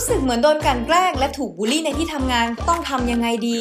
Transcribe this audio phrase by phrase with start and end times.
[0.00, 3.58] รู้สึกเหมือนโดนกันแกล้งและถูกบูลลี่ในที่ทำงานต้องทำยังไงดี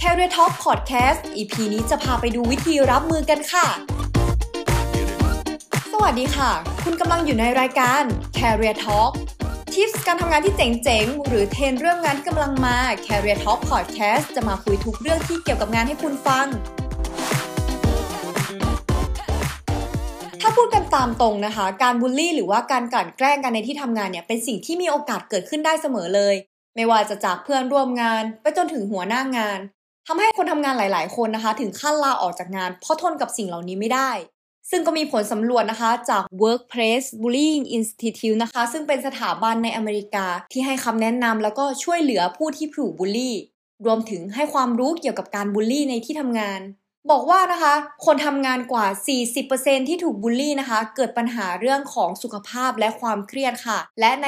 [0.00, 3.66] Career Talk Podcast EP นี้จะพาไปดูวิธีรับมือกันค่ะ
[5.92, 6.50] สวัสดีค่ะ
[6.84, 8.02] คุณกำลังอยู่ในรายการ
[8.38, 9.12] Career Talk
[9.72, 12.76] ทิปส์การทำงานที่เจ๋งๆ หรือเทรนเรื่องงานที่กำลังมา
[13.06, 16.46] Career Talk Podcast จะมาคุยทุกเรื่องที่เกี่ยวกับงานให้คุณฟัง
[20.56, 26.34] พูดกันตามตรงนะคะ การบูลลี่หรือว่าการกลั่นแกล้งกันในที่ทำงานเนี่ยเป็นสิ่งที่มีโอกาสเกิดขึ้นได้เสมอเลย
[26.74, 29.58] ไม่ว่าจะจากเพื่อนร่วมงาน ไปจนถึงหัวหน้างาน
[30.06, 34.10] ทำให้คนทำงานหลาย ๆ คนนะคะ ถึงขั้นลาออกจากงาน เพราะทนกับสิ่งเหล่านี้ไม่ได้
[34.70, 43.36] ซึ่งก็มีผลสำรวจนะคะจาก Workplace Bullying Institute นะคะ ซึ่งเป็นสถาบันในอเมริกาที่ให้คำแนะนำแล้วก็ช่วยเหลือผู้ที่ถูกบูลลี่
[43.86, 46.60] รวมถึงให้ความรู้เกี่ยวกับการบูลลี่ในที่ทำงาน
[47.10, 47.74] บอกว่านะคะ
[48.04, 48.86] คนทำงานกว่า
[49.36, 54.26] 40%ที่ถูกบูลลี่นะคะ เกิดปัญหาเรื่องของสุขภาพและความเครียดค่ะ และใน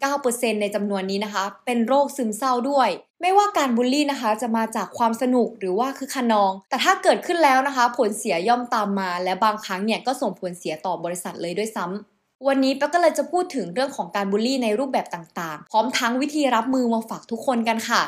[0.00, 2.88] 39%ในจำนวนนี้นะคะ เป็นโรคซึมเศร้าด้วย
[3.22, 18.02] ไม่ว่าการบูลลี่นะคะ จะมาจากความสนุกหรือว่าคือขนอง แต่ถ้าเกิดขึ้นแล้วนะคะ ผลเสียย่อมตามมา และบางครั้งเนี่ยก็ส่งผลเสียต่อบริษัทเลยด้วยซ้ำวันนี้แป๊กก็เลยจะพูดถึงเรื่องของการบูลลี่ในรูปแบบต่างๆ พร้อมทั้งวิธีรับมือมาฝากทุกคนกันค่ะ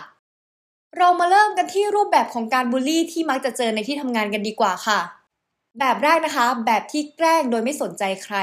[0.98, 5.00] เรามาเริ่มกันที่รูปแบบของการบูลลี่ที่มักจะเจอในที่ทำงานกันดีกว่าค่ะ
[5.78, 8.36] แบบแรกนะคะ แบบที่แกล้งโดยไม่สนใจใคร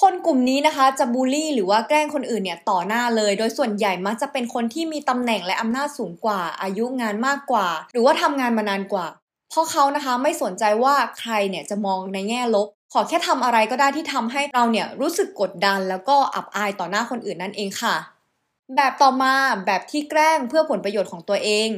[0.00, 9.06] คนกลุ่มนี้นะคะจะบูลลี่หรือว่าแกล้งคนอื่นเนี่ยต่อหน้าเลย โดยส่วนใหญ่มักจะเป็นคนที่มีตำแหน่งและอำนาจสูงกว่า อายุงานมากกว่า หรือว่าทำงานมานานกว่า
[9.50, 17.94] เพราะเขานะคะไม่สนใจว่าใครเนี่ยจะมองในแง่ลบ ขอแค่ทำอะไรก็ได้ที่ทำให้เราเนี่ยรู้สึกกดดัน แล้วก็อับอายต่อหน้าคนอื่นนั่นเองค่ะ
[18.76, 19.34] แบบต่อมา
[19.66, 21.70] แบบที่แกล้งเพื่อผลประโยชน์ของตัวเอง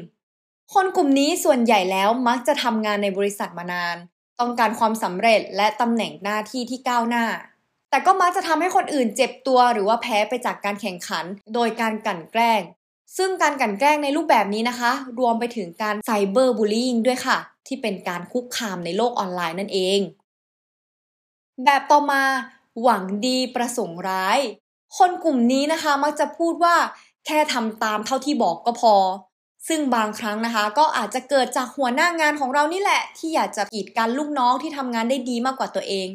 [0.75, 3.97] คนกลุ่มนี้ส่วนใหญ่แล้วมักจะทำงานในบริษัทมานาน
[4.41, 7.25] ต้องการความสำเร็จและตำแหน่งหน้าที่ที่ก้าวหน้า
[7.91, 12.61] แต่ก็มักจะทำให้คนอื่นเจ็บตัวหรือว่าแพ้ไปจากการแข่งขัน โดยการกลั่นแกล้ง
[13.17, 20.00] ซึ่งการกลั่นแกล้งในรูปแบบนี้นะคะ รวมไปถึงการไซเบอร์บูลลี่ด้วยค่ะ ที่เป็นการคุกคามในโลกออนไลน์นั่นเอง
[21.65, 22.22] แบบต่อมา
[22.82, 24.38] หวังดีประสงค์ร้าย
[24.99, 26.77] คนกลุ่มนี้นะคะมักจะพูดว่า
[27.27, 28.95] แค่ทำตามเท่าที่บอกก็พอ
[29.69, 36.09] ซึ่งบางครั้งนะคะ ก็อาจจะเกิดจากหัวหน้างานของเรานี่แหละ ที่อยากจะกีดกันลูกน้องที่ทำงานได้ดีมากกว่าตัวเอง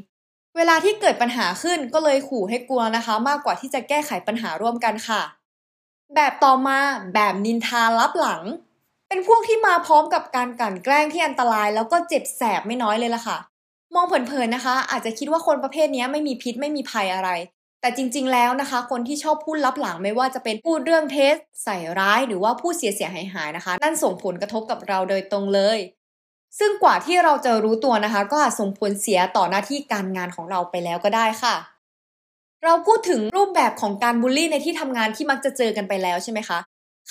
[0.55, 5.21] เวลาที่เกิดปัญหาขึ้นก็เลยขู่ให้กลัวนะคะ มากกว่าที่จะแก้ไขปัญหาร่วมกันค่ะ
[6.15, 6.77] แบบต่อมา
[7.13, 8.43] แบบนินทาลับหลัง
[9.07, 13.37] เป็นพวกที่มาพร้อมกับการกลั่นแกล้งที่อันตราย แล้วก็เจ็บแสบไม่น้อยเลยล่ะค่ะ
[13.95, 17.29] มองเผินๆนะคะ อาจจะคิดว่าคนประเภทนี้ไม่มีพิษไม่มีภัยอะไร
[17.81, 25.79] แต่จริง ๆ แล้วนะคะ คนที่ชอบพูดลับหลังไม่ว่าจะเป็นพูดเรื่องเท็จใส่ร้ายหรือว่าพูดเสียเสียหายหายนะคะ นั่นส่งผลกระทบกับเราโดยตรงเลย
[26.59, 31.55] ซึ่งกว่าที่เราจะรู้ตัวนะคะ ก็อาจส่งผลเสียต่อหน้าที่การงานของเราไปแล้วก็ได้ค่ะ
[32.63, 36.59] เราพูดถึงรูปแบบของการบูลลี่ในที่ทำงานที่มักจะเจอกันไปแล้วใช่ไหมคะ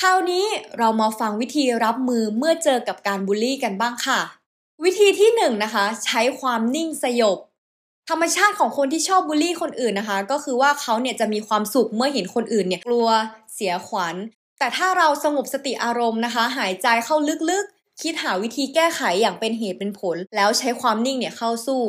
[0.00, 0.44] คราวนี้
[0.78, 4.20] เรามาฟังวิธีรับมือเมื่อเจอกับการบูลลี่กันบ้างค่ะ
[4.84, 7.38] วิธีที่1นนะคะ ใช้ความนิ่งสยบ
[8.10, 13.08] ธรรมชาติของคนที่ชอบบูลลี่คนอื่นนะคะ ก็คือว่าเขาเนี่ยจะมีความสุขเมื่อเห็นคนอื่นเนี่ยกลัว
[13.54, 14.14] เสียขวัญ
[14.58, 17.16] แต่ถ้าเราสงบสติอารมณ์นะคะ หายใจเข้า
[17.50, 21.82] ลึกๆ คิดหาวิธีแก้ไขอย่างเป็นเหตุเป็นผล แล้วใช้ความนิ่งเนี่ยเข้าสู้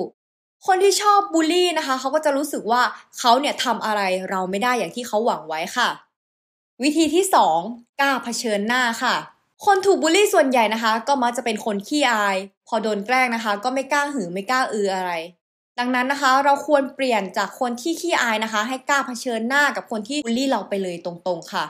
[0.67, 2.81] คนที่ชอบบูลลี่นะคะเขาก็จะรู้สึกว่า
[3.19, 5.89] เขาเนี่ยทำอะไรเราไม่ได้อย่างที่เขาหวังไว้ค่ะ
[6.83, 7.25] วิธีที่
[7.59, 9.15] 2 กล้าเผชิญหน้าค่ะ
[9.65, 15.11] คนถูกบูลลี่ส่วนใหญ่นะคะ ก็มักจะเป็นคนขี้อาย พอโดนแกล้งนะคะ ก็ไม่กล้าหือไม่กล้าอืออะไร
[15.81, 21.65] ดังนั้นนะคะเราควรเปลี่ยนจากคนที่ขี้อายนะคะ ให้กล้าเผชิญหน้ากับคนที่บูลลี่เราไปเลยตรงๆค่ะ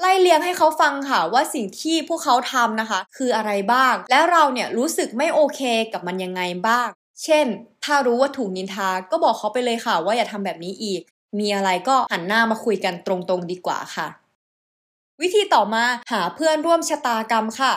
[0.00, 5.60] ไล่เลียงให้เขาฟังค่ะว่าสิ่งที่พวกเขาทำนะคะ คืออะไรบ้าง และเราเนี่ยรู้สึกไม่โอเค
[5.92, 6.88] กับมันยังไงบ้าง
[7.24, 7.46] เช่น
[7.84, 11.00] ถ้ารู้ว่าถูกนินทา ก็บอกเขาไปเลยค่ะ ว่าอย่าทำแบบนี้อีก
[11.38, 14.06] มีอะไรก็หันหน้ามาคุยกันตรงๆดีกว่าค่ะ
[15.20, 17.74] วิธีต่อมาหาเพื่อนร่วมชะตากรรมค่ะ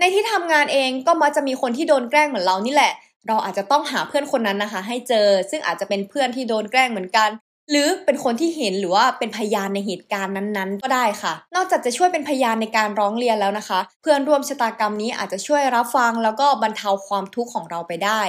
[0.00, 2.92] ในที่ทำงานเองก็มักจะมีคนที่โดนแกล้งเหมือนเรานี่แหละ
[3.26, 7.30] เราอาจจะต้องหาเพื่อนคนนั้นนะคะ ให้เจอซึ่งอาจจะเป็นเพื่อนที่โดนแกล้งเหมือนกัน
[7.70, 18.20] หรือเป็นคนที่เห็นหรือว่าเป็นพยานในเหตุการณ์นั้นๆ ก็ได้ค่ะ นอกจากจะช่วยเป็นพยานในการร้องเรียนแล้วนะคะ เพื่อนร่วมชะตากรรมนี้อาจจะช่วยรับฟัง แล้วก็บรรเทาความทุกข์ของเราไปได้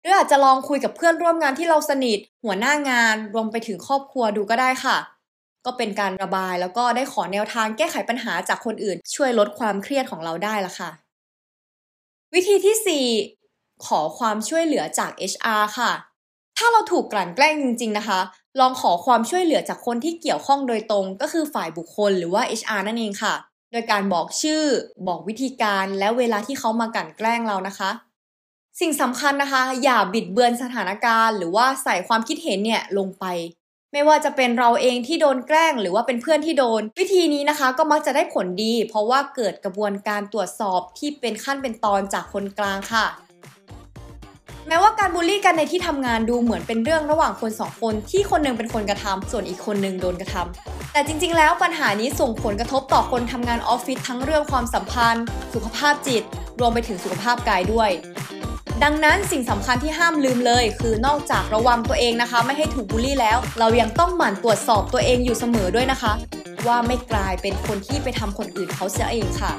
[0.00, 4.96] หรืออาจจะลองคุยกับเพื่อนร่วมงานที่เราสนิท หัวหน้างานรวมไปถึงครอบครัวดูก็ได้ค่ะ
[5.66, 10.90] ก็เป็นการระบายแล้วก็ได้ขอแนวทางแก้ไขปัญหาจากคนอื่น ช่วยลดความเครียดของเราได้ละค่ะ
[12.34, 13.37] วิธีที่4
[13.86, 15.92] ขอความช่วยเหลือจาก HR ค่ะ
[16.58, 18.20] ถ้าเราถูกกลั่นแกล้งจริง ๆ นะคะ
[18.60, 23.34] ลองขอความช่วยเหลือจากคนที่เกี่ยวข้องโดยตรงก็คือฝ่ายบุคคลหรือว่า HR นั่นเองค่ะ
[23.72, 24.62] โดยการบอกชื่อ
[25.06, 27.90] บอกวิธีการและเวลาที่เขามากลั่นแกล้งเรานะคะ
[28.80, 33.24] สิ่งสำคัญนะคะ อย่าบิดเบือนสถานการณ์ หรือว่าใส่ความคิดเห็นเนี่ยลงไป
[33.92, 43.06] ไม่ว่าจะเป็นเราเองที่โดนแกล้ง หรือว่าเป็นเพื่อนที่โดน วิธีนี้นะคะ ก็มักจะได้ผลดี เพราะว่าเกิดกระบวนการตรวจสอบที่เป็นขั้นเป็นตอนจากคนกลางค่ะ
[44.68, 55.24] แม้ว่าการบูลลี่กันในที่ทำงานดูเหมือนเป็นเรื่องระหว่างคนสองคนที่คนหนึงเป็นคนกระทำส่วนอีกคนหนึงโดนกระทำแต่จริง ๆ แล้วปัญหานี้ส่งผลกระทบต่อคนทำงานออฟฟิศทั้งเรื่องความสัมพันธ์
[55.54, 56.22] สุขภาพจิต
[56.60, 57.90] รวมไปถึงสุขภาพกายด้วย
[58.82, 66.12] ดังนั้นสิ่งสำคัญที่ห้ามลืมเลย คือนอกจากระวังตัวเองนะคะ ไม่ให้ถูกบูลลี่แล้ว เรายังต้องหมั่นตรวจสอบตัวเองอยู่เสมอด้วยนะคะ
[66.66, 69.52] ว่าไม่กลายเป็นคนที่ไปทำคนอื่นเขาเสียเองค่ะ